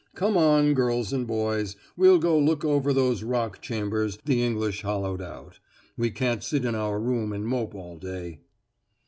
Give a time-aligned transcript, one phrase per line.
[0.15, 5.21] "Come on, girls and boys, we'll go look over those Rock Chambers the English hollowed
[5.21, 5.59] out.
[5.95, 8.39] We can't sit in our room and mope all day."